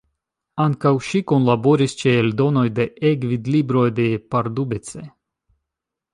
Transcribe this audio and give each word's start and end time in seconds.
Ankaŭ 0.63 0.93
ŝi 1.07 1.19
kunlaboris 1.31 1.93
ĉe 1.99 2.13
eldonoj 2.21 2.65
de 2.81 2.87
E-gvidlibroj 3.11 3.85
de 4.01 4.09
Pardubice. 4.35 5.05